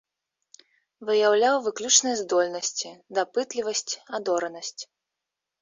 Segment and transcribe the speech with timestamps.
[1.09, 4.81] Выяўляў выключныя здольнасці, дапытлівасць, адоранасць.